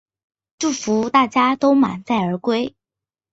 [0.57, 2.75] 祝福大家都满载而归